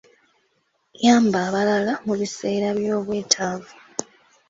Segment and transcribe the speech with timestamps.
[1.05, 3.71] Yamba abalala mu biseera by'obwetaavu.